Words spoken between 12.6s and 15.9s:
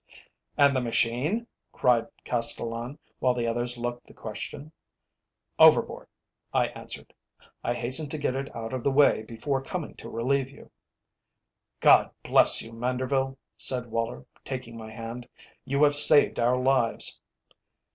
you, Manderville," said Woller, taking my hand. "You